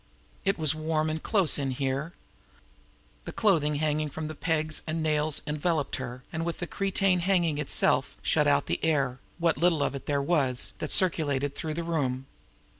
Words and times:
It 0.45 0.57
was 0.57 0.73
warm 0.73 1.11
and 1.11 1.21
close 1.21 1.57
here. 1.57 2.13
The 3.25 3.31
clothing 3.31 3.75
hanging 3.75 4.09
from 4.09 4.27
the 4.29 4.33
pegs 4.33 4.81
and 4.87 5.03
nails 5.03 5.43
enveloped 5.45 5.97
her, 5.97 6.23
and, 6.33 6.43
with 6.43 6.57
the 6.57 6.65
cretonne 6.65 7.19
hanging 7.19 7.59
itself, 7.59 8.17
shut 8.23 8.47
out 8.47 8.65
the 8.65 8.83
air, 8.83 9.19
what 9.37 9.57
little 9.59 9.83
of 9.83 9.93
it 9.93 10.07
there 10.07 10.19
was, 10.19 10.73
that 10.79 10.91
circulated 10.91 11.53
through 11.53 11.75
the 11.75 11.83
room. 11.83 12.25